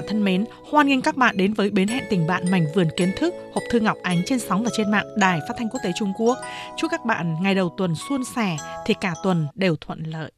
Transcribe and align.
Giả 0.00 0.06
thân 0.08 0.24
mến, 0.24 0.44
hoan 0.70 0.86
nghênh 0.86 1.02
các 1.02 1.16
bạn 1.16 1.36
đến 1.36 1.54
với 1.54 1.70
bến 1.70 1.88
hẹn 1.88 2.04
tình 2.10 2.26
bạn 2.26 2.50
mảnh 2.50 2.66
vườn 2.74 2.88
kiến 2.96 3.12
thức 3.16 3.34
hộp 3.54 3.62
thư 3.70 3.80
Ngọc 3.80 3.96
Ánh 4.02 4.22
trên 4.26 4.38
sóng 4.38 4.62
và 4.64 4.70
trên 4.76 4.90
mạng 4.90 5.06
Đài 5.16 5.40
Phát 5.48 5.54
thanh 5.58 5.68
Quốc 5.68 5.80
tế 5.84 5.90
Trung 5.98 6.12
Quốc. 6.18 6.38
Chúc 6.76 6.90
các 6.90 7.04
bạn 7.04 7.36
ngày 7.42 7.54
đầu 7.54 7.74
tuần 7.76 7.94
suôn 8.08 8.24
sẻ 8.24 8.56
thì 8.86 8.94
cả 9.00 9.14
tuần 9.22 9.46
đều 9.54 9.76
thuận 9.76 10.02
lợi. 10.02 10.32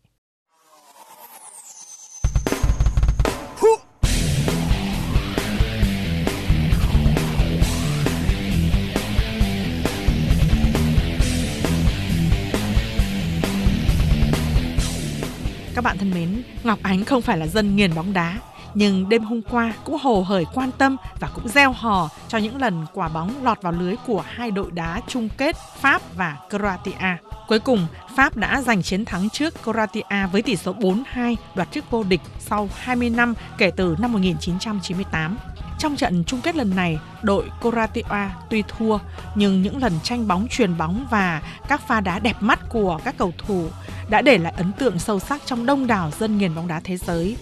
Các 15.75 15.85
bạn 15.85 15.99
thân 15.99 16.11
mến, 16.11 16.43
Ngọc 16.65 16.79
Ánh 16.83 17.05
không 17.05 17.23
phải 17.23 17.39
là 17.39 17.47
dân 17.47 17.77
nghiền 17.77 17.95
bóng 17.95 18.13
đá, 18.13 18.39
nhưng 18.75 19.09
đêm 19.09 19.23
hôm 19.23 19.43
qua 19.43 19.73
cũng 19.85 19.99
hồ 20.03 20.25
hởi 20.29 20.45
quan 20.55 20.71
tâm 20.79 20.97
và 21.21 21.29
cũng 21.35 21.49
gieo 21.49 21.73
hò 21.73 22.09
cho 22.29 22.39
những 22.39 22.61
lần 22.61 22.87
quả 22.95 23.09
bóng 23.09 23.45
lọt 23.45 23.63
vào 23.63 23.73
lưới 23.73 23.95
của 24.07 24.25
hai 24.27 24.51
đội 24.51 24.71
đá 24.71 25.01
chung 25.09 25.29
kết 25.29 25.57
Pháp 25.81 26.03
và 26.17 26.37
Croatia. 26.51 27.17
Cuối 27.49 27.59
cùng, 27.59 27.87
Pháp 28.17 28.37
đã 28.37 28.63
giành 28.63 28.83
chiến 28.83 29.05
thắng 29.05 29.31
trước 29.31 29.55
Croatia 29.63 30.27
với 30.33 30.43
tỷ 30.43 30.57
số 30.57 30.75
4-2 30.75 31.37
đoạt 31.55 31.73
chức 31.73 31.91
vô 31.91 32.03
địch 32.03 32.21
sau 32.39 32.69
20 32.77 33.11
năm 33.11 33.35
kể 33.59 33.71
từ 33.77 33.97
năm 33.99 34.13
1998. 34.13 35.37
Trong 35.79 35.97
trận 35.97 36.25
chung 36.27 36.41
kết 36.41 36.57
lần 36.57 36.77
này, 36.77 36.99
đội 37.23 37.45
Croatia 37.61 38.31
tuy 38.51 38.63
thua 38.69 38.99
nhưng 39.35 39.63
những 39.63 39.83
lần 39.83 39.93
tranh 40.03 40.29
bóng 40.29 40.47
truyền 40.51 40.79
bóng 40.79 41.07
và 41.11 41.43
các 41.69 41.89
pha 41.89 42.01
đá 42.01 42.19
đẹp 42.19 42.37
mắt 42.41 42.59
của 42.69 43.01
các 43.05 43.15
cầu 43.19 43.33
thủ 43.39 43.69
đã 44.09 44.23
để 44.23 44.39
lại 44.39 44.55
ấn 44.57 44.73
tượng 44.73 44.99
sâu 44.99 45.19
sắc 45.19 45.43
trong 45.47 45.67
đông 45.67 45.87
đảo 45.87 46.11
dân 46.19 46.39
nghiền 46.39 46.55
bóng 46.55 46.69
đá 46.69 46.81
thế 46.85 46.97
giới. 46.97 47.37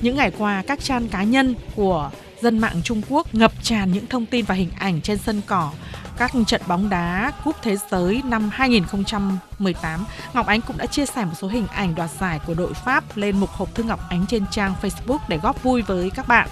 Những 0.00 0.16
ngày 0.16 0.30
qua, 0.38 0.62
các 0.66 0.80
trang 0.82 1.08
cá 1.08 1.22
nhân 1.22 1.54
của 1.76 2.10
dân 2.40 2.58
mạng 2.58 2.80
Trung 2.84 3.02
Quốc 3.08 3.34
ngập 3.34 3.52
tràn 3.62 3.92
những 3.92 4.06
thông 4.06 4.26
tin 4.26 4.44
và 4.44 4.54
hình 4.54 4.70
ảnh 4.78 5.00
trên 5.00 5.18
sân 5.18 5.40
cỏ 5.46 5.72
các 6.20 6.32
trận 6.46 6.60
bóng 6.68 6.88
đá 6.88 7.32
Cúp 7.44 7.56
Thế 7.62 7.76
giới 7.90 8.22
năm 8.24 8.50
2018, 8.52 10.04
Ngọc 10.34 10.46
Ánh 10.46 10.60
cũng 10.60 10.78
đã 10.78 10.86
chia 10.86 11.06
sẻ 11.06 11.24
một 11.24 11.32
số 11.40 11.48
hình 11.48 11.66
ảnh 11.66 11.94
đoạt 11.94 12.10
giải 12.20 12.40
của 12.46 12.54
đội 12.54 12.74
Pháp 12.74 13.16
lên 13.16 13.40
mục 13.40 13.50
hộp 13.50 13.74
thư 13.74 13.82
Ngọc 13.82 14.00
Ánh 14.08 14.26
trên 14.28 14.44
trang 14.50 14.74
Facebook 14.82 15.18
để 15.28 15.38
góp 15.42 15.62
vui 15.62 15.82
với 15.82 16.10
các 16.10 16.28
bạn. 16.28 16.48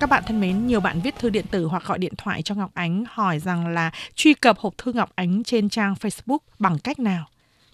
Các 0.00 0.10
bạn 0.10 0.22
thân 0.26 0.40
mến, 0.40 0.66
nhiều 0.66 0.80
bạn 0.80 1.00
viết 1.00 1.14
thư 1.18 1.30
điện 1.30 1.44
tử 1.50 1.64
hoặc 1.64 1.84
gọi 1.86 1.98
điện 1.98 2.12
thoại 2.18 2.42
cho 2.42 2.54
Ngọc 2.54 2.70
Ánh 2.74 3.04
hỏi 3.08 3.38
rằng 3.38 3.68
là 3.68 3.90
truy 4.14 4.34
cập 4.34 4.58
hộp 4.58 4.78
thư 4.78 4.92
Ngọc 4.92 5.10
Ánh 5.14 5.44
trên 5.44 5.68
trang 5.68 5.94
Facebook 5.94 6.38
bằng 6.58 6.78
cách 6.78 6.98
nào? 6.98 7.24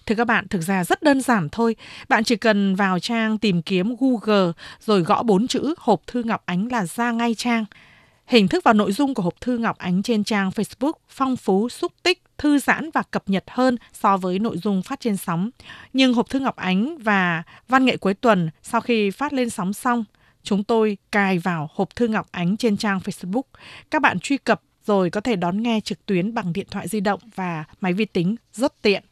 Thưa 0.05 0.15
các 0.15 0.25
bạn, 0.25 0.47
thực 0.47 0.61
ra 0.61 0.83
rất 0.83 1.03
đơn 1.03 1.21
giản 1.21 1.49
thôi. 1.49 1.75
Bạn 2.09 2.23
chỉ 2.23 2.35
cần 2.35 2.75
vào 2.75 2.99
trang 2.99 3.37
tìm 3.37 3.61
kiếm 3.61 3.95
Google 3.99 4.51
rồi 4.79 5.01
gõ 5.01 5.23
bốn 5.23 5.47
chữ 5.47 5.75
hộp 5.77 6.01
thư 6.07 6.23
Ngọc 6.23 6.43
Ánh 6.45 6.67
là 6.71 6.85
ra 6.85 7.11
ngay 7.11 7.35
trang. 7.35 7.65
Hình 8.25 8.47
thức 8.47 8.63
và 8.63 8.73
nội 8.73 8.91
dung 8.91 9.13
của 9.13 9.23
hộp 9.23 9.41
thư 9.41 9.57
Ngọc 9.57 9.77
Ánh 9.77 10.03
trên 10.03 10.23
trang 10.23 10.49
Facebook 10.49 10.93
phong 11.09 11.37
phú, 11.37 11.69
xúc 11.69 11.91
tích, 12.03 12.23
thư 12.37 12.59
giãn 12.59 12.89
và 12.93 13.03
cập 13.11 13.23
nhật 13.27 13.43
hơn 13.47 13.77
so 13.93 14.17
với 14.17 14.39
nội 14.39 14.57
dung 14.57 14.81
phát 14.81 14.99
trên 14.99 15.17
sóng. 15.17 15.49
Nhưng 15.93 16.13
hộp 16.13 16.29
thư 16.29 16.39
Ngọc 16.39 16.55
Ánh 16.55 16.97
và 16.97 17.43
văn 17.67 17.85
nghệ 17.85 17.97
cuối 17.97 18.13
tuần 18.13 18.49
sau 18.63 18.81
khi 18.81 19.11
phát 19.11 19.33
lên 19.33 19.49
sóng 19.49 19.73
xong, 19.73 20.03
chúng 20.45 20.63
tôi 20.63 20.97
cài 21.11 21.39
vào 21.39 21.69
hộp 21.73 21.95
thư 21.95 22.07
Ngọc 22.07 22.27
Ánh 22.31 22.57
trên 22.57 22.77
trang 22.77 22.99
Facebook. 22.99 23.41
Các 23.91 24.01
bạn 24.01 24.19
truy 24.19 24.37
cập 24.37 24.61
rồi 24.85 25.09
có 25.09 25.21
thể 25.21 25.35
đón 25.35 25.63
nghe 25.63 25.79
trực 25.79 26.05
tuyến 26.05 26.33
bằng 26.33 26.53
điện 26.53 26.67
thoại 26.71 26.87
di 26.87 26.99
động 26.99 27.19
và 27.35 27.63
máy 27.81 27.93
vi 27.93 28.05
tính 28.05 28.35
rất 28.53 28.81
tiện. 28.81 29.03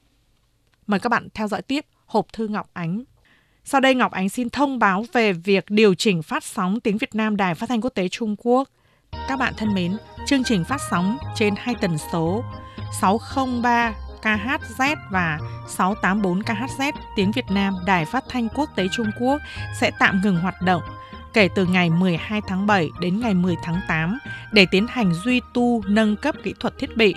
Mời 0.88 1.00
các 1.00 1.10
bạn 1.10 1.28
theo 1.34 1.48
dõi 1.48 1.62
tiếp 1.62 1.86
hộp 2.06 2.34
thư 2.34 2.48
Ngọc 2.48 2.70
Ánh. 2.74 3.04
Sau 3.66 3.82
đây 3.82 3.96
Ngọc 3.96 4.12
Ánh 4.12 4.30
xin 4.30 4.50
thông 4.50 4.80
báo 4.80 5.06
về 5.14 5.34
việc 5.34 5.66
điều 5.70 5.94
chỉnh 5.94 6.24
phát 6.24 6.44
sóng 6.44 6.80
tiếng 6.80 6.98
Việt 6.98 7.16
Nam 7.16 7.38
Đài 7.38 7.56
Phát 7.56 7.70
thanh 7.70 7.82
Quốc 7.82 7.94
tế 7.96 8.10
Trung 8.10 8.36
Quốc. 8.38 8.70
Các 9.28 9.40
bạn 9.40 9.54
thân 9.58 9.74
mến, 9.74 9.98
chương 10.28 10.44
trình 10.44 10.64
phát 10.64 10.82
sóng 10.92 11.18
trên 11.36 11.54
hai 11.58 11.76
tần 11.82 11.98
số 12.12 12.44
603 13.02 13.94
KHZ 14.22 14.96
và 15.12 15.40
684 15.68 16.40
KHZ 16.40 16.92
tiếng 17.16 17.32
Việt 17.32 17.46
Nam 17.50 17.74
Đài 17.86 18.06
Phát 18.06 18.24
thanh 18.30 18.50
Quốc 18.50 18.70
tế 18.76 18.88
Trung 18.92 19.12
Quốc 19.20 19.42
sẽ 19.80 19.92
tạm 20.00 20.22
ngừng 20.24 20.38
hoạt 20.38 20.62
động 20.62 20.82
kể 21.34 21.50
từ 21.56 21.66
ngày 21.66 21.90
12 21.90 22.42
tháng 22.48 22.68
7 22.68 22.90
đến 23.00 23.20
ngày 23.20 23.34
10 23.34 23.56
tháng 23.64 23.80
8 23.88 24.20
để 24.52 24.66
tiến 24.72 24.88
hành 24.90 25.14
duy 25.14 25.42
tu 25.54 25.84
nâng 25.88 26.16
cấp 26.16 26.36
kỹ 26.44 26.54
thuật 26.60 26.78
thiết 26.78 26.98
bị. 26.98 27.16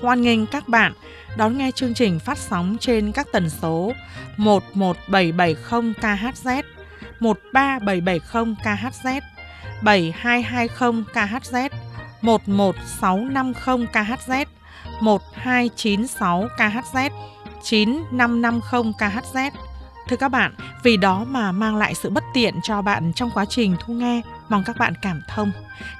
Hoan 0.00 0.22
nghênh 0.22 0.46
các 0.46 0.68
bạn 0.68 0.92
đón 1.36 1.58
nghe 1.58 1.70
chương 1.70 1.94
trình 1.94 2.18
phát 2.18 2.38
sóng 2.38 2.76
trên 2.80 3.12
các 3.12 3.26
tần 3.32 3.50
số 3.50 3.92
11770 4.36 5.94
KHZ, 6.00 6.62
13770 7.20 8.56
KHZ, 8.62 9.20
7220 9.82 11.04
KHZ, 11.14 11.70
11650 12.22 13.86
KHZ, 13.92 14.46
1296 15.00 16.48
KHZ, 16.58 17.10
9550 17.62 18.92
KHZ, 18.98 19.50
Thưa 20.08 20.16
các 20.16 20.28
bạn, 20.28 20.54
vì 20.82 20.96
đó 20.96 21.24
mà 21.28 21.52
mang 21.52 21.76
lại 21.76 21.94
sự 21.94 22.10
bất 22.10 22.24
tiện 22.34 22.54
cho 22.62 22.82
bạn 22.82 23.12
trong 23.12 23.30
quá 23.34 23.44
trình 23.48 23.76
thu 23.80 23.94
nghe, 23.94 24.20
mong 24.48 24.62
các 24.66 24.76
bạn 24.78 24.94
cảm 25.02 25.20
thông. 25.28 25.52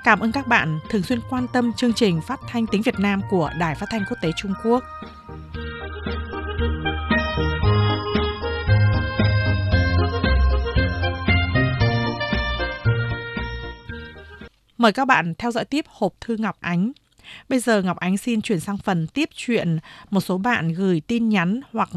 Cảm 0.05 0.21
ơn 0.21 0.33
các 0.33 0.47
bạn 0.47 0.79
thường 0.91 1.03
xuyên 1.03 1.21
quan 1.31 1.47
tâm 1.53 1.73
chương 1.73 1.93
trình 1.93 2.21
phát 2.21 2.41
thanh 2.49 2.67
tiếng 2.67 2.83
Việt 2.83 2.99
Nam 2.99 3.21
của 3.31 3.51
Đài 3.59 3.75
Phát 3.75 3.87
thanh 3.91 4.05
Quốc 4.11 4.17
tế 4.23 4.31
Trung 4.37 4.53
Quốc. 4.65 4.85
Mời 14.79 14.93
các 14.93 15.05
bạn 15.05 15.35
theo 15.39 15.51
dõi 15.51 15.65
tiếp 15.65 15.85
hộp 15.89 16.13
thư 16.21 16.37
Ngọc 16.37 16.57
Ánh. 16.61 16.93
Bây 17.49 17.59
giờ 17.59 17.83
Ngọc 17.83 17.97
Ánh 17.97 18.17
xin 18.17 18.43
chuyển 18.43 18.61
sang 18.61 18.79
phần 18.79 19.07
tiếp 19.07 19.29
chuyện 19.35 19.79
một 20.11 20.21
số 20.21 20.39
bạn 20.39 20.73
gửi 20.73 21.01
tin 21.07 21.29
nhắn 21.29 21.61
hoặc 21.73 21.89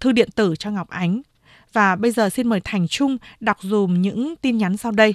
thư 0.00 0.12
điện 0.12 0.28
tử 0.34 0.54
cho 0.58 0.70
Ngọc 0.70 0.88
Ánh 0.88 1.22
và 1.72 1.96
bây 1.96 2.10
giờ 2.10 2.30
xin 2.30 2.48
mời 2.48 2.60
Thành 2.64 2.88
Trung 2.88 3.18
đọc 3.40 3.56
dùm 3.62 4.02
những 4.02 4.34
tin 4.42 4.58
nhắn 4.58 4.76
sau 4.76 4.92
đây. 4.92 5.14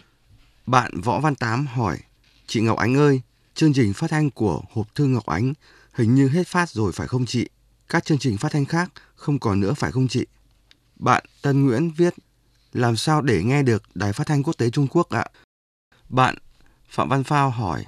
Bạn 0.66 1.02
Võ 1.02 1.20
Văn 1.20 1.36
Tám 1.36 1.68
hỏi, 1.68 1.98
Chị 2.48 2.62
Ngọc 2.62 2.78
Ánh 2.78 2.96
ơi, 2.96 3.22
chương 3.54 3.74
trình 3.74 3.94
phát 3.94 4.10
thanh 4.10 4.30
của 4.30 4.62
Hộp 4.74 4.96
Thư 4.96 5.06
Ngọc 5.06 5.26
Ánh 5.26 5.54
hình 5.94 6.16
như 6.16 6.28
hết 6.28 6.48
phát 6.48 6.70
rồi 6.70 6.92
phải 6.92 7.08
không 7.08 7.26
chị? 7.26 7.50
Các 7.90 8.06
chương 8.06 8.18
trình 8.18 8.38
phát 8.38 8.52
thanh 8.52 8.66
khác 8.66 8.92
không 9.16 9.40
còn 9.40 9.60
nữa 9.60 9.74
phải 9.74 9.92
không 9.92 10.08
chị? 10.08 10.26
Bạn 10.96 11.24
Tân 11.42 11.66
Nguyễn 11.66 11.92
viết, 11.92 12.14
làm 12.74 12.96
sao 12.96 13.22
để 13.22 13.44
nghe 13.44 13.64
được 13.64 13.84
Đài 13.96 14.14
Phát 14.14 14.28
thanh 14.28 14.44
Quốc 14.44 14.54
tế 14.58 14.70
Trung 14.70 14.88
Quốc 14.88 15.10
ạ? 15.10 15.26
Bạn 16.10 16.36
Phạm 16.90 17.10
Văn 17.10 17.24
Phao 17.24 17.50
hỏi, 17.50 17.86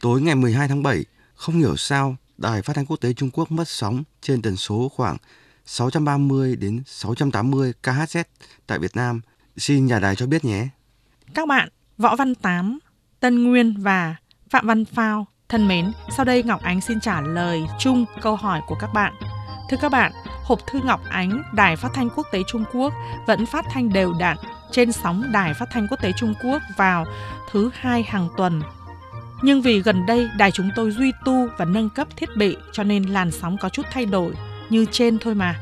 tối 0.00 0.22
ngày 0.22 0.34
12 0.34 0.68
tháng 0.68 0.82
7, 0.82 1.04
không 1.34 1.58
hiểu 1.58 1.76
sao 1.76 2.16
Đài 2.38 2.62
Phát 2.62 2.76
thanh 2.76 2.86
Quốc 2.86 2.96
tế 2.96 3.12
Trung 3.12 3.30
Quốc 3.30 3.50
mất 3.50 3.68
sóng 3.68 4.04
trên 4.20 4.42
tần 4.42 4.56
số 4.56 4.88
khoảng 4.88 5.16
630 5.66 6.56
đến 6.56 6.82
680 6.86 7.72
kHz 7.82 8.24
tại 8.66 8.78
Việt 8.78 8.96
Nam. 8.96 9.20
Xin 9.56 9.86
nhà 9.86 9.98
đài 9.98 10.16
cho 10.16 10.26
biết 10.26 10.44
nhé. 10.44 10.68
Các 11.34 11.48
bạn, 11.48 11.68
Võ 11.98 12.16
Văn 12.16 12.34
Tám, 12.34 12.78
Tân 13.20 13.44
Nguyên 13.44 13.82
và 13.82 14.14
Phạm 14.50 14.66
Văn 14.66 14.84
Phao 14.84 15.26
thân 15.48 15.68
mến, 15.68 15.92
sau 16.16 16.24
đây 16.24 16.42
Ngọc 16.42 16.62
Ánh 16.62 16.80
xin 16.80 17.00
trả 17.00 17.20
lời 17.20 17.62
chung 17.78 18.04
câu 18.22 18.36
hỏi 18.36 18.60
của 18.66 18.74
các 18.74 18.90
bạn. 18.94 19.12
Thưa 19.70 19.76
các 19.80 19.88
bạn, 19.92 20.12
hộp 20.44 20.58
thư 20.66 20.80
Ngọc 20.84 21.00
Ánh, 21.08 21.42
Đài 21.54 21.76
Phát 21.76 21.88
thanh 21.94 22.10
Quốc 22.16 22.26
tế 22.32 22.42
Trung 22.46 22.64
Quốc 22.72 22.92
vẫn 23.26 23.46
phát 23.46 23.64
thanh 23.70 23.92
đều 23.92 24.12
đặn 24.18 24.36
trên 24.70 24.92
sóng 24.92 25.32
Đài 25.32 25.54
Phát 25.54 25.68
thanh 25.72 25.86
Quốc 25.90 26.02
tế 26.02 26.12
Trung 26.16 26.34
Quốc 26.44 26.62
vào 26.76 27.04
thứ 27.50 27.70
hai 27.74 28.02
hàng 28.02 28.28
tuần. 28.36 28.62
Nhưng 29.42 29.62
vì 29.62 29.82
gần 29.82 30.06
đây 30.06 30.28
đài 30.38 30.50
chúng 30.50 30.70
tôi 30.76 30.90
duy 30.90 31.12
tu 31.24 31.48
và 31.58 31.64
nâng 31.64 31.88
cấp 31.90 32.08
thiết 32.16 32.36
bị 32.36 32.56
cho 32.72 32.82
nên 32.82 33.04
làn 33.04 33.30
sóng 33.30 33.56
có 33.60 33.68
chút 33.68 33.86
thay 33.90 34.06
đổi 34.06 34.34
như 34.72 34.86
trên 34.92 35.18
thôi 35.18 35.34
mà. 35.34 35.60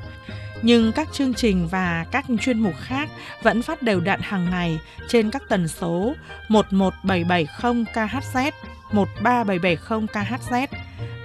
Nhưng 0.62 0.92
các 0.92 1.08
chương 1.12 1.34
trình 1.34 1.68
và 1.68 2.06
các 2.10 2.24
chuyên 2.40 2.58
mục 2.58 2.74
khác 2.80 3.08
vẫn 3.42 3.62
phát 3.62 3.82
đều 3.82 4.00
đặn 4.00 4.20
hàng 4.22 4.50
ngày 4.50 4.78
trên 5.08 5.30
các 5.30 5.42
tần 5.48 5.68
số 5.68 6.14
11770 6.48 7.46
KHz, 7.94 8.52
13770 8.92 10.06
KHZ, 10.12 10.66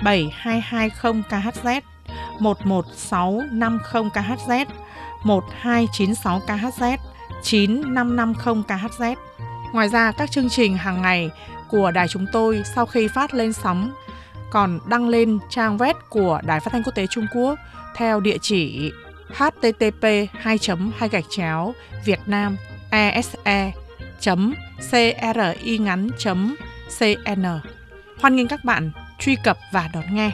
7220 0.04 1.24
KHZ, 1.30 1.82
11650 2.40 4.10
KHZ, 4.14 4.66
1296 5.24 6.42
KHZ, 6.48 6.98
9550 7.44 8.64
KHZ. 8.68 9.16
Ngoài 9.74 9.90
ra, 9.90 10.12
các 10.12 10.32
chương 10.32 10.50
trình 10.50 10.78
hàng 10.78 11.02
ngày 11.02 11.30
của 11.70 11.92
đài 11.92 12.08
chúng 12.08 12.26
tôi 12.32 12.64
sau 12.76 12.86
khi 12.86 13.08
phát 13.08 13.34
lên 13.34 13.54
sóng 13.54 13.92
còn 14.52 14.80
đăng 14.90 15.10
lên 15.10 15.40
trang 15.50 15.78
web 15.78 15.94
của 16.10 16.42
Đài 16.44 16.60
Phát 16.60 16.72
thanh 16.72 16.84
Quốc 16.84 16.96
tế 16.96 17.08
Trung 17.08 17.28
Quốc 17.34 17.60
theo 17.96 18.20
địa 18.20 18.38
chỉ 18.42 18.92
http 19.30 20.04
2 20.34 20.58
2 20.98 21.10
gạch 21.10 21.26
chéo 21.30 21.74
Việt 22.06 22.20
Nam 22.26 22.58
ese 22.90 23.72
cri 24.92 25.78
ngắn 25.78 26.10
cn 27.00 27.46
Hoan 28.20 28.36
nghênh 28.36 28.48
các 28.48 28.64
bạn 28.64 28.92
truy 29.20 29.36
cập 29.44 29.58
và 29.72 29.90
đón 29.94 30.16
nghe. 30.16 30.32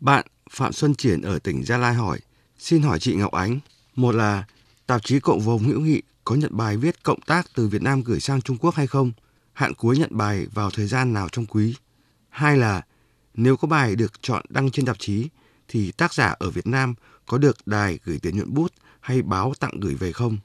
Bạn 0.00 0.26
Phạm 0.50 0.72
Xuân 0.72 0.94
Triển 0.94 1.22
ở 1.22 1.38
tỉnh 1.38 1.64
Gia 1.64 1.78
Lai 1.78 1.94
hỏi, 1.94 2.18
xin 2.58 2.82
hỏi 2.82 2.98
chị 2.98 3.14
Ngọc 3.14 3.32
Ánh, 3.32 3.58
một 3.96 4.14
là 4.14 4.44
tạp 4.86 5.04
chí 5.04 5.20
Cộng 5.20 5.40
Vồng 5.40 5.62
Hữu 5.62 5.80
Nghị 5.80 6.02
có 6.24 6.34
nhận 6.34 6.56
bài 6.56 6.76
viết 6.76 7.02
cộng 7.02 7.20
tác 7.20 7.46
từ 7.54 7.68
Việt 7.68 7.82
Nam 7.82 8.02
gửi 8.02 8.20
sang 8.20 8.42
Trung 8.42 8.56
Quốc 8.56 8.74
hay 8.74 8.86
không? 8.86 9.12
Hạn 9.52 9.74
cuối 9.74 9.98
nhận 9.98 10.10
bài 10.12 10.46
vào 10.54 10.70
thời 10.70 10.86
gian 10.86 11.12
nào 11.12 11.28
trong 11.28 11.46
quý? 11.46 11.74
Hai 12.28 12.56
là 12.56 12.82
nếu 13.34 13.56
có 13.56 13.68
bài 13.68 13.96
được 13.96 14.22
chọn 14.22 14.44
đăng 14.48 14.70
trên 14.70 14.86
tạp 14.86 14.98
chí 14.98 15.28
thì 15.68 15.92
tác 15.92 16.14
giả 16.14 16.34
ở 16.38 16.50
Việt 16.50 16.66
Nam 16.66 16.94
có 17.26 17.38
được 17.38 17.56
đài 17.66 17.98
gửi 18.04 18.18
tiền 18.18 18.36
nhuận 18.36 18.54
bút 18.54 18.72
hay 19.00 19.22
báo 19.22 19.52
tặng 19.60 19.80
gửi 19.80 19.94
về 19.94 20.12
không? 20.12 20.38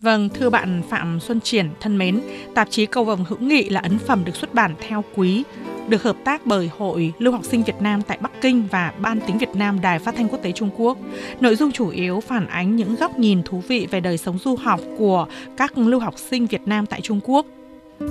Vâng, 0.00 0.28
thưa 0.34 0.50
bạn 0.50 0.82
Phạm 0.90 1.20
Xuân 1.20 1.40
Triển 1.40 1.70
thân 1.80 1.98
mến, 1.98 2.20
tạp 2.54 2.70
chí 2.70 2.86
Cầu 2.86 3.04
Vồng 3.04 3.24
Hữu 3.24 3.38
Nghị 3.38 3.68
là 3.68 3.80
ấn 3.80 3.98
phẩm 3.98 4.24
được 4.24 4.36
xuất 4.36 4.54
bản 4.54 4.74
theo 4.88 5.04
quý, 5.14 5.44
được 5.90 6.02
hợp 6.02 6.16
tác 6.24 6.46
bởi 6.46 6.70
Hội 6.78 7.12
Lưu 7.18 7.32
học 7.32 7.44
sinh 7.44 7.62
Việt 7.62 7.80
Nam 7.80 8.02
tại 8.02 8.18
Bắc 8.20 8.30
Kinh 8.40 8.68
và 8.70 8.92
Ban 9.00 9.20
tiếng 9.26 9.38
Việt 9.38 9.54
Nam 9.54 9.80
Đài 9.80 9.98
Phát 9.98 10.14
thanh 10.16 10.28
Quốc 10.28 10.38
tế 10.42 10.52
Trung 10.52 10.70
Quốc. 10.76 10.98
Nội 11.40 11.56
dung 11.56 11.72
chủ 11.72 11.88
yếu 11.88 12.20
phản 12.20 12.46
ánh 12.46 12.76
những 12.76 12.94
góc 12.94 13.18
nhìn 13.18 13.42
thú 13.42 13.62
vị 13.68 13.86
về 13.90 14.00
đời 14.00 14.18
sống 14.18 14.38
du 14.38 14.56
học 14.56 14.80
của 14.98 15.26
các 15.56 15.78
lưu 15.78 16.00
học 16.00 16.14
sinh 16.18 16.46
Việt 16.46 16.62
Nam 16.66 16.86
tại 16.86 17.00
Trung 17.00 17.20
Quốc 17.24 17.46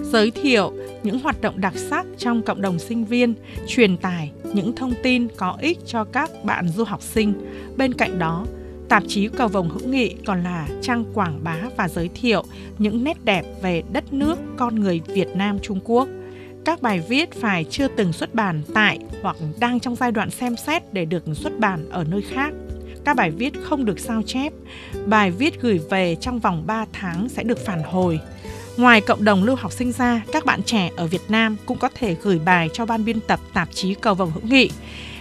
giới 0.04 0.32
thiệu 0.32 0.74
những 1.04 1.20
hoạt 1.20 1.42
động 1.42 1.62
đặc 1.62 1.74
sắc 1.76 2.06
trong 2.18 2.42
cộng 2.42 2.62
đồng 2.62 2.80
sinh 2.80 3.06
viên, 3.06 3.34
truyền 3.68 3.98
tải 3.98 4.32
những 4.54 4.76
thông 4.76 4.94
tin 5.04 5.28
có 5.38 5.58
ích 5.62 5.78
cho 5.86 6.04
các 6.04 6.44
bạn 6.44 6.68
du 6.68 6.84
học 6.84 7.02
sinh. 7.02 7.34
Bên 7.78 7.94
cạnh 7.94 8.20
đó, 8.20 8.46
tạp 8.90 9.04
chí 9.08 9.28
Cầu 9.28 9.48
Vồng 9.48 9.70
Hữu 9.70 9.90
Nghị 9.90 10.16
còn 10.26 10.44
là 10.44 10.68
trang 10.82 11.04
quảng 11.14 11.40
bá 11.44 11.58
và 11.78 11.88
giới 11.88 12.10
thiệu 12.22 12.44
những 12.78 13.04
nét 13.04 13.26
đẹp 13.26 13.44
về 13.62 13.84
đất 13.92 14.14
nước, 14.14 14.40
con 14.58 14.76
người 14.76 15.02
Việt 15.08 15.36
Nam 15.36 15.60
Trung 15.60 15.80
Quốc. 15.84 16.08
Các 16.70 16.82
bài 16.82 17.00
viết 17.08 17.32
phải 17.42 17.66
chưa 17.70 17.88
từng 17.88 18.14
xuất 18.14 18.36
bản 18.36 18.62
tại 18.74 19.00
hoặc 19.22 19.36
đang 19.60 19.80
trong 19.80 19.96
giai 19.96 20.12
đoạn 20.12 20.30
xem 20.30 20.56
xét 20.58 20.94
để 20.94 21.06
được 21.06 21.24
xuất 21.34 21.60
bản 21.60 21.90
ở 21.90 22.04
nơi 22.04 22.22
khác. 22.22 22.54
Các 23.06 23.16
bài 23.16 23.32
viết 23.32 23.54
không 23.64 23.86
được 23.86 24.00
sao 24.00 24.22
chép. 24.26 24.54
Bài 25.06 25.32
viết 25.32 25.62
gửi 25.62 25.80
về 25.90 26.16
trong 26.22 26.40
vòng 26.40 26.64
3 26.68 26.86
tháng 26.94 27.30
sẽ 27.30 27.44
được 27.44 27.66
phản 27.66 27.84
hồi. 27.84 28.20
Ngoài 28.78 29.02
cộng 29.02 29.24
đồng 29.24 29.44
lưu 29.44 29.56
học 29.56 29.72
sinh 29.72 29.92
ra, 29.92 30.22
các 30.32 30.46
bạn 30.46 30.64
trẻ 30.64 30.90
ở 30.96 31.08
Việt 31.08 31.22
Nam 31.30 31.58
cũng 31.66 31.78
có 31.78 31.90
thể 31.96 32.16
gửi 32.22 32.40
bài 32.40 32.70
cho 32.74 32.86
ban 32.86 33.06
biên 33.06 33.20
tập 33.20 33.40
tạp 33.54 33.70
chí 33.74 33.94
Cầu 33.94 34.14
Vồng 34.14 34.32
Hữu 34.32 34.44
Nghị. 34.44 34.70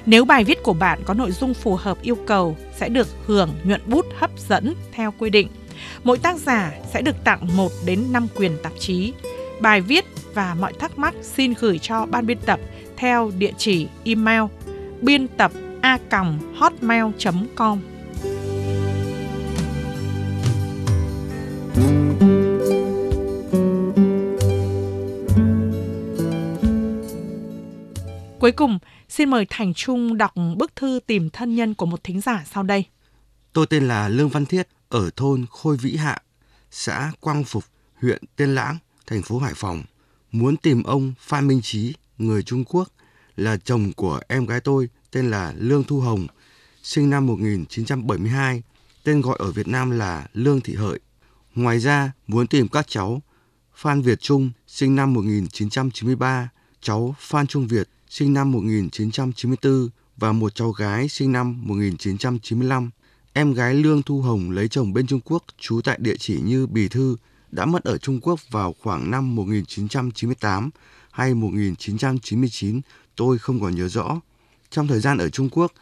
Nếu 0.07 0.25
bài 0.25 0.45
viết 0.45 0.63
của 0.63 0.75
bạn 0.75 0.99
có 1.05 1.15
nội 1.15 1.33
dung 1.33 1.55
phù 1.55 1.77
hợp 1.77 2.03
yêu 2.03 2.17
cầu 2.27 2.57
sẽ 2.77 2.89
được 2.89 3.09
hưởng 3.27 3.51
nhuận 3.65 3.81
bút 3.87 4.07
hấp 4.19 4.31
dẫn 4.49 4.75
theo 4.93 5.15
quy 5.19 5.31
định. 5.31 5.49
Mỗi 6.05 6.19
tác 6.19 6.37
giả 6.37 6.73
sẽ 6.93 7.03
được 7.03 7.25
tặng 7.25 7.57
1 7.57 7.73
đến 7.87 8.05
5 8.13 8.27
quyền 8.37 8.53
tạp 8.63 8.73
chí. 8.79 9.13
Bài 9.61 9.81
viết 9.81 10.05
và 10.39 10.55
mọi 10.55 10.73
thắc 10.73 10.99
mắc 10.99 11.15
xin 11.23 11.55
gửi 11.61 11.79
cho 11.79 12.07
ban 12.07 12.27
biên 12.27 12.39
tập 12.47 12.61
theo 12.97 13.31
địa 13.39 13.53
chỉ 13.57 13.89
email 14.05 14.43
biên 15.01 15.29
tập 15.29 15.53
a 15.81 15.99
hotmail.com 16.55 17.81
Cuối 28.41 28.53
cùng, 28.53 28.79
xin 29.09 29.31
mời 29.31 29.47
Thành 29.51 29.75
Trung 29.75 30.17
đọc 30.17 30.33
bức 30.57 30.77
thư 30.77 31.01
tìm 31.07 31.31
thân 31.31 31.55
nhân 31.55 31.75
của 31.75 31.87
một 31.87 32.05
thính 32.05 32.21
giả 32.21 32.45
sau 32.53 32.63
đây. 32.63 32.85
Tôi 33.53 33.67
tên 33.67 33.89
là 33.89 34.09
Lương 34.09 34.29
Văn 34.29 34.47
Thiết, 34.47 34.69
ở 34.89 35.11
thôn 35.17 35.47
Khôi 35.51 35.77
Vĩ 35.77 35.97
Hạ, 35.97 36.23
xã 36.71 37.13
Quang 37.21 37.45
Phục, 37.45 37.65
huyện 38.03 38.23
Tiên 38.37 38.55
Lãng, 38.55 38.79
thành 39.07 39.23
phố 39.23 39.39
Hải 39.39 39.55
Phòng. 39.57 39.83
Muốn 40.33 40.57
tìm 40.57 40.83
ông 40.83 41.13
Phan 41.21 41.47
Minh 41.47 41.61
Trí, 41.63 41.95
người 42.19 42.43
Trung 42.43 42.65
Quốc, 42.65 42.89
là 43.37 43.57
chồng 43.57 43.93
của 43.93 44.21
em 44.29 44.47
gái 44.47 44.61
tôi 44.61 44.89
tên 45.11 45.31
là 45.31 45.55
Lương 45.57 45.85
Thu 45.85 46.01
Hồng, 46.01 46.27
sinh 46.83 47.11
năm 47.11 47.27
1972, 47.27 48.63
tên 49.05 49.21
gọi 49.21 49.37
ở 49.41 49.53
Việt 49.53 49.69
Nam 49.69 49.91
là 49.91 50.27
Lương 50.35 50.61
Thị 50.61 50.75
Hợi. 50.75 51.01
Ngoài 51.55 51.79
ra, 51.79 52.13
muốn 52.27 52.47
tìm 52.47 52.69
các 52.69 52.89
cháu 52.89 53.23
Phan 53.75 54.03
Việt 54.03 54.21
Trung, 54.21 54.51
sinh 54.67 54.97
năm 54.97 55.15
1993, 55.15 56.49
cháu 56.81 57.15
Phan 57.19 57.47
Trung 57.47 57.67
Việt, 57.67 57.89
sinh 58.09 58.35
năm 58.35 58.53
1994 58.53 59.89
và 60.17 60.33
một 60.33 60.55
cháu 60.55 60.71
gái 60.71 61.09
sinh 61.09 61.33
năm 61.33 61.67
1995. 61.67 62.91
Em 63.33 63.53
gái 63.53 63.75
Lương 63.75 64.03
Thu 64.03 64.23
Hồng 64.23 64.51
lấy 64.51 64.69
chồng 64.69 64.93
bên 64.93 65.07
Trung 65.07 65.21
Quốc 65.25 65.45
trú 65.59 65.81
tại 65.81 65.99
địa 66.01 66.17
chỉ 66.17 66.41
như 66.41 66.67
Bì 66.67 66.89
Thư 66.89 67.17
đã 67.51 67.65
mất 67.65 67.85
ở 67.85 67.99
Trung 67.99 68.21
Quốc 68.23 68.41
vào 68.51 68.75
khoảng 68.83 69.11
năm 69.11 69.37
1998 69.37 70.71
hay 71.11 71.35
1999, 71.35 72.81
tôi 73.17 73.39
không 73.39 73.61
còn 73.61 73.75
nhớ 73.75 73.89
rõ. 73.89 74.21
Trong 74.71 74.87
thời 74.87 75.01
gian 75.01 75.19
ở 75.19 75.29
Trung 75.29 75.49
Quốc, 75.51 75.73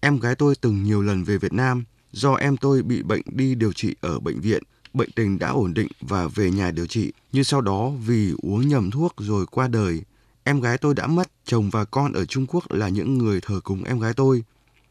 em 0.00 0.18
gái 0.18 0.34
tôi 0.34 0.54
từng 0.60 0.82
nhiều 0.82 1.02
lần 1.02 1.24
về 1.24 1.38
Việt 1.38 1.52
Nam 1.52 1.84
do 2.12 2.34
em 2.34 2.56
tôi 2.56 2.82
bị 2.82 3.02
bệnh 3.02 3.22
đi 3.26 3.54
điều 3.54 3.72
trị 3.72 3.94
ở 4.00 4.20
bệnh 4.20 4.40
viện. 4.40 4.62
Bệnh 4.94 5.10
tình 5.10 5.38
đã 5.38 5.48
ổn 5.48 5.74
định 5.74 5.88
và 6.00 6.28
về 6.28 6.50
nhà 6.50 6.70
điều 6.70 6.86
trị, 6.86 7.12
nhưng 7.32 7.44
sau 7.44 7.60
đó 7.60 7.90
vì 8.06 8.34
uống 8.42 8.68
nhầm 8.68 8.90
thuốc 8.90 9.14
rồi 9.18 9.46
qua 9.46 9.68
đời 9.68 10.02
Em 10.44 10.60
gái 10.60 10.78
tôi 10.78 10.94
đã 10.94 11.06
mất, 11.06 11.30
chồng 11.44 11.70
và 11.70 11.84
con 11.84 12.12
ở 12.12 12.24
Trung 12.24 12.46
Quốc 12.46 12.72
là 12.72 12.88
những 12.88 13.18
người 13.18 13.40
thờ 13.40 13.60
cúng 13.64 13.84
em 13.84 14.00
gái 14.00 14.12
tôi. 14.16 14.44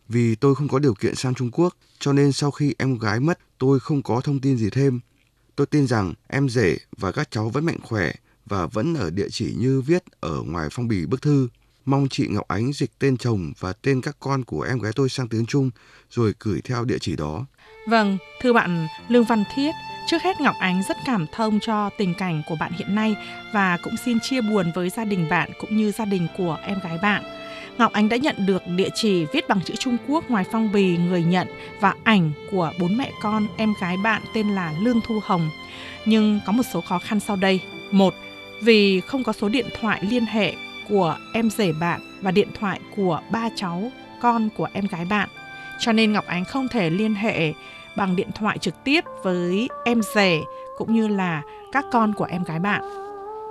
Vì 0.10 0.36
tôi 0.36 0.56
không 0.56 0.68
có 0.68 0.80
điều 0.80 0.94
kiện 0.94 1.16
sang 1.16 1.36
Trung 1.36 1.52
Quốc, 1.52 1.76
cho 2.00 2.14
nên 2.14 2.32
sau 2.32 2.52
khi 2.52 2.76
em 2.78 2.98
gái 2.98 3.20
mất, 3.20 3.40
tôi 3.58 3.80
không 3.80 4.04
có 4.04 4.22
thông 4.22 4.40
tin 4.40 4.58
gì 4.58 4.70
thêm. 4.70 5.00
Tôi 5.60 5.66
tin 5.66 5.88
rằng 5.88 6.14
em 6.28 6.50
rể 6.50 6.78
và 6.98 7.12
các 7.12 7.32
cháu 7.32 7.50
vẫn 7.50 7.66
mạnh 7.66 7.80
khỏe 7.84 8.12
và 8.46 8.66
vẫn 8.66 8.94
ở 8.94 9.10
địa 9.10 9.28
chỉ 9.32 9.54
như 9.58 9.82
viết 9.82 10.04
ở 10.20 10.42
ngoài 10.46 10.68
phong 10.72 10.88
bì 10.88 11.06
bức 11.06 11.22
thư. 11.22 11.48
Mong 11.86 12.08
chị 12.10 12.28
Ngọc 12.30 12.48
Ánh 12.48 12.74
dịch 12.74 12.92
tên 13.00 13.18
chồng 13.18 13.54
và 13.60 13.74
tên 13.74 14.02
các 14.02 14.18
con 14.20 14.44
của 14.44 14.62
em 14.62 14.80
gái 14.80 14.92
tôi 14.96 15.10
sang 15.10 15.28
tiếng 15.28 15.46
Trung 15.46 15.70
rồi 16.10 16.34
gửi 16.40 16.62
theo 16.62 16.86
địa 16.86 16.98
chỉ 17.02 17.16
đó. 17.16 17.46
Vâng, 17.88 18.18
thưa 18.42 18.54
bạn 18.54 18.88
Lương 19.10 19.24
Văn 19.24 19.44
Thiết, 19.56 19.72
Trước 20.08 20.22
hết 20.22 20.42
Ngọc 20.42 20.56
Ánh 20.60 20.82
rất 20.88 20.98
cảm 21.06 21.26
thông 21.32 21.60
cho 21.60 21.90
tình 21.98 22.14
cảnh 22.14 22.42
của 22.48 22.56
bạn 22.60 22.72
hiện 22.72 22.96
nay 22.96 23.16
và 23.54 23.78
cũng 23.84 23.96
xin 24.06 24.20
chia 24.20 24.42
buồn 24.42 24.72
với 24.76 24.90
gia 24.90 25.06
đình 25.06 25.30
bạn 25.30 25.52
cũng 25.60 25.78
như 25.78 25.92
gia 25.92 26.06
đình 26.06 26.28
của 26.38 26.58
em 26.64 26.80
gái 26.84 26.98
bạn. 27.02 27.39
Ngọc 27.80 27.94
Ánh 27.94 28.10
đã 28.10 28.18
nhận 28.18 28.36
được 28.46 28.64
địa 28.68 28.90
chỉ 28.96 29.26
viết 29.26 29.48
bằng 29.48 29.62
chữ 29.66 29.76
Trung 29.76 29.98
Quốc 30.08 30.30
ngoài 30.30 30.46
phong 30.52 30.72
bì 30.72 30.98
người 30.98 31.24
nhận 31.24 31.48
và 31.80 31.94
ảnh 32.04 32.32
của 32.52 32.72
bốn 32.80 32.98
mẹ 32.98 33.12
con 33.22 33.48
em 33.58 33.74
gái 33.82 33.98
bạn 34.04 34.22
tên 34.34 34.50
là 34.50 34.74
Lương 34.82 35.02
Thu 35.08 35.20
Hồng. 35.24 35.50
Nhưng 36.06 36.40
có 36.46 36.52
một 36.52 36.64
số 36.74 36.82
khó 36.82 37.00
khăn 37.00 37.20
sau 37.20 37.36
đây. 37.36 37.62
Một, 37.92 38.14
vì 38.64 39.02
không 39.02 39.24
có 39.24 39.34
số 39.34 39.50
điện 39.50 39.66
thoại 39.82 40.04
liên 40.10 40.26
hệ 40.26 40.54
của 40.90 41.18
em 41.34 41.50
rể 41.50 41.74
bạn 41.80 42.02
và 42.22 42.32
điện 42.32 42.48
thoại 42.60 42.80
của 42.96 43.22
ba 43.32 43.50
cháu 43.56 43.92
con 44.22 44.50
của 44.58 44.68
em 44.74 44.88
gái 44.88 45.06
bạn. 45.06 45.30
Cho 45.80 45.92
nên 45.92 46.14
Ngọc 46.14 46.26
Ánh 46.28 46.46
không 46.46 46.68
thể 46.68 46.90
liên 46.90 47.16
hệ 47.16 47.54
bằng 47.98 48.16
điện 48.16 48.30
thoại 48.36 48.58
trực 48.58 48.84
tiếp 48.84 49.04
với 49.24 49.68
em 49.86 50.02
rể 50.16 50.40
cũng 50.78 50.96
như 50.96 51.08
là 51.08 51.42
các 51.72 51.86
con 51.92 52.14
của 52.14 52.28
em 52.30 52.44
gái 52.44 52.60
bạn. 52.60 52.82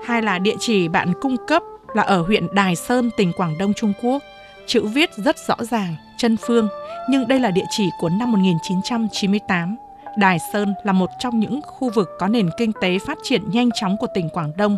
Hai 0.04 0.22
là 0.22 0.38
địa 0.38 0.56
chỉ 0.58 0.88
bạn 0.88 1.12
cung 1.20 1.36
cấp 1.46 1.62
là 1.94 2.02
ở 2.02 2.22
huyện 2.22 2.46
Đài 2.54 2.76
Sơn, 2.76 3.10
tỉnh 3.16 3.32
Quảng 3.32 3.58
Đông, 3.58 3.74
Trung 3.74 3.92
Quốc. 4.02 4.22
Chữ 4.66 4.86
viết 4.86 5.10
rất 5.14 5.36
rõ 5.38 5.54
ràng, 5.60 5.94
chân 6.16 6.36
phương, 6.36 6.68
nhưng 7.08 7.28
đây 7.28 7.40
là 7.40 7.50
địa 7.50 7.64
chỉ 7.70 7.90
của 8.00 8.08
năm 8.08 8.32
1998. 8.32 9.76
Đài 10.16 10.38
Sơn 10.52 10.74
là 10.84 10.92
một 10.92 11.10
trong 11.18 11.40
những 11.40 11.60
khu 11.62 11.90
vực 11.90 12.08
có 12.18 12.28
nền 12.28 12.50
kinh 12.58 12.72
tế 12.80 12.98
phát 12.98 13.18
triển 13.22 13.50
nhanh 13.50 13.70
chóng 13.74 13.96
của 13.96 14.06
tỉnh 14.14 14.28
Quảng 14.28 14.52
Đông. 14.56 14.76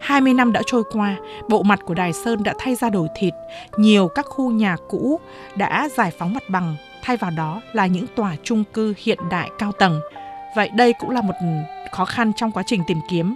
20 0.00 0.34
năm 0.34 0.52
đã 0.52 0.62
trôi 0.66 0.82
qua, 0.92 1.16
bộ 1.48 1.62
mặt 1.62 1.78
của 1.84 1.94
Đài 1.94 2.12
Sơn 2.12 2.42
đã 2.42 2.54
thay 2.58 2.74
ra 2.74 2.90
đổi 2.90 3.08
thịt, 3.16 3.34
nhiều 3.76 4.08
các 4.08 4.26
khu 4.26 4.50
nhà 4.50 4.76
cũ 4.88 5.20
đã 5.56 5.88
giải 5.96 6.10
phóng 6.18 6.34
mặt 6.34 6.42
bằng, 6.48 6.76
thay 7.02 7.16
vào 7.16 7.30
đó 7.30 7.60
là 7.72 7.86
những 7.86 8.06
tòa 8.16 8.36
chung 8.42 8.64
cư 8.64 8.94
hiện 8.98 9.18
đại 9.30 9.50
cao 9.58 9.72
tầng. 9.72 10.00
Vậy 10.56 10.70
đây 10.74 10.92
cũng 10.92 11.10
là 11.10 11.22
một 11.22 11.34
khó 11.92 12.04
khăn 12.04 12.32
trong 12.36 12.52
quá 12.52 12.62
trình 12.66 12.82
tìm 12.86 12.98
kiếm. 13.10 13.34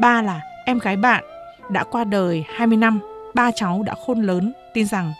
Ba 0.00 0.22
là 0.22 0.40
em 0.66 0.78
gái 0.78 0.96
bạn 0.96 1.24
đã 1.70 1.84
qua 1.84 2.04
đời 2.04 2.44
20 2.54 2.76
năm, 2.76 3.00
ba 3.34 3.50
cháu 3.50 3.82
đã 3.86 3.94
khôn 4.06 4.22
lớn, 4.22 4.52
tin 4.74 4.86
rằng 4.86 5.12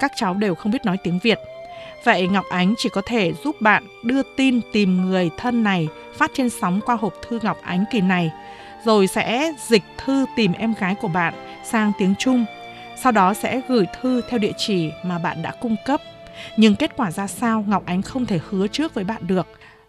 các 0.00 0.12
cháu 0.16 0.34
đều 0.34 0.54
không 0.54 0.72
biết 0.72 0.84
nói 0.84 0.96
tiếng 1.02 1.18
Việt. 1.22 1.38
Vậy 2.04 2.28
Ngọc 2.28 2.44
Ánh 2.50 2.74
chỉ 2.78 2.88
có 2.88 3.02
thể 3.06 3.32
giúp 3.44 3.56
bạn 3.60 3.84
đưa 4.04 4.22
tin 4.36 4.60
tìm 4.72 5.04
người 5.04 5.30
thân 5.36 5.62
này 5.62 5.88
phát 6.16 6.30
trên 6.34 6.50
sóng 6.50 6.80
qua 6.86 6.96
hộp 7.00 7.14
thư 7.28 7.38
Ngọc 7.42 7.58
Ánh 7.62 7.84
kỳ 7.92 8.00
này, 8.00 8.30
rồi 8.84 9.06
sẽ 9.06 9.52
dịch 9.68 9.82
thư 10.04 10.26
tìm 10.36 10.52
em 10.52 10.74
gái 10.80 10.94
của 10.94 11.08
bạn 11.08 11.34
sang 11.64 11.92
tiếng 11.98 12.14
Trung. 12.18 12.44
Sau 13.02 13.12
đó 13.12 13.34
sẽ 13.34 13.60
gửi 13.68 13.86
thư 14.00 14.20
theo 14.28 14.38
địa 14.38 14.52
chỉ 14.56 14.90
mà 15.02 15.18
bạn 15.18 15.42
đã 15.42 15.52
cung 15.60 15.76
cấp 15.86 16.00
nhưng 16.56 16.76
kết 16.76 16.96
quả 16.96 17.10
ra 17.10 17.26
sao 17.26 17.64
Ngọc 17.68 17.82
Ánh 17.86 18.02
không 18.02 18.26
thể 18.26 18.40
hứa 18.50 18.66
trước 18.66 18.94
với 18.94 19.04
bạn 19.04 19.26
được. 19.26 19.46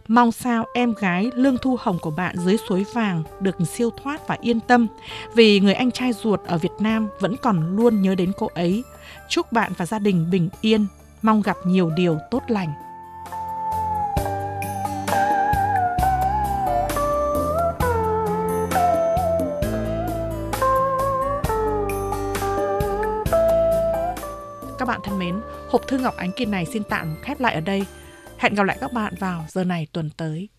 Mong 0.08 0.32
sao 0.32 0.66
em 0.74 0.94
gái 0.94 1.32
Lương 1.36 1.58
Thu 1.58 1.78
Hồng 1.80 2.00
của 2.02 2.12
bạn 2.12 2.36
dưới 2.38 2.58
suối 2.70 2.86
vàng 2.94 3.24
được 3.40 3.56
siêu 3.74 3.90
thoát 4.04 4.28
và 4.28 4.38
yên 4.42 4.60
tâm 4.60 4.88
vì 5.34 5.60
người 5.60 5.74
anh 5.74 5.92
trai 5.92 6.14
ruột 6.14 6.40
ở 6.46 6.58
Việt 6.58 6.72
Nam 6.80 7.10
vẫn 7.20 7.36
còn 7.38 7.76
luôn 7.76 8.02
nhớ 8.02 8.16
đến 8.16 8.32
cô 8.38 8.50
ấy. 8.54 8.84
Chúc 9.30 9.52
bạn 9.52 9.72
và 9.78 9.86
gia 9.86 10.00
đình 10.00 10.32
bình 10.32 10.50
yên, 10.62 10.86
mong 11.22 11.42
gặp 11.42 11.58
nhiều 11.66 11.90
điều 11.96 12.18
tốt 12.32 12.44
lành. 12.48 12.74
Các 24.80 24.88
bạn 24.88 25.00
thân 25.04 25.20
mến, 25.20 25.42
hộp 25.70 25.88
thư 25.88 25.98
Ngọc 25.98 26.18
Ánh 26.18 26.32
kỳ 26.32 26.46
này 26.46 26.66
xin 26.66 26.84
tạm 26.84 27.16
khép 27.22 27.40
lại 27.40 27.54
ở 27.54 27.62
đây. 27.62 27.86
Hẹn 28.44 28.56
gặp 28.56 28.64
lại 28.64 28.78
các 28.82 28.94
bạn 28.94 29.14
vào 29.20 29.46
giờ 29.50 29.64
này 29.64 29.88
tuần 29.92 30.10
tới. 30.18 30.50